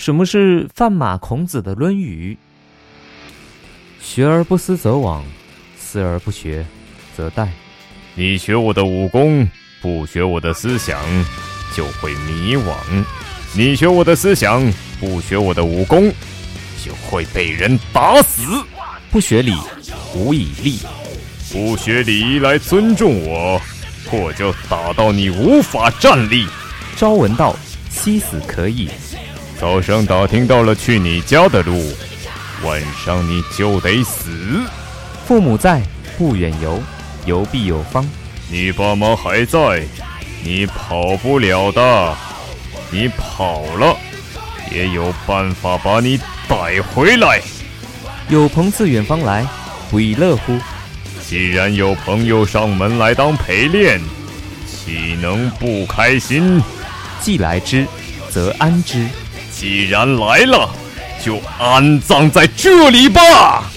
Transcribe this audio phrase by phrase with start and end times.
[0.00, 2.38] 什么是范马孔子的《论语》？
[4.02, 5.20] 学而不思则罔，
[5.78, 6.64] 思而不学
[7.14, 7.46] 则殆。
[8.14, 9.46] 你学我的武功，
[9.82, 10.98] 不学我的思想，
[11.76, 12.72] 就会迷惘；
[13.52, 14.62] 你学我的思想，
[14.98, 16.10] 不学我的武功，
[16.82, 18.42] 就会被人打死。
[19.10, 19.52] 不学礼，
[20.14, 20.78] 无以立；
[21.52, 23.60] 不学礼来尊重我，
[24.10, 26.46] 我就打到你无法站立。
[26.96, 27.54] 朝闻道，
[27.90, 28.88] 夕死可矣。
[29.60, 31.92] 早上打听到了去你家的路，
[32.64, 34.30] 晚上你就得死。
[35.26, 35.82] 父母在，
[36.16, 36.82] 不远游，
[37.26, 38.08] 游必有方。
[38.48, 39.84] 你爸妈还在，
[40.42, 42.16] 你跑不了的。
[42.90, 43.94] 你跑了，
[44.72, 46.18] 也有办法把你
[46.48, 47.38] 逮回来。
[48.30, 49.46] 有朋自远方来，
[49.90, 50.58] 不亦乐乎？
[51.28, 54.00] 既然有朋友上门来当陪练，
[54.66, 56.62] 岂能不开心？
[57.20, 57.86] 既来之，
[58.30, 59.06] 则安之。
[59.60, 60.70] 既然来了，
[61.22, 63.69] 就安葬在这里吧。